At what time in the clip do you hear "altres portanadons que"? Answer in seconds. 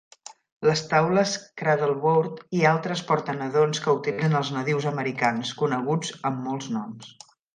2.69-3.95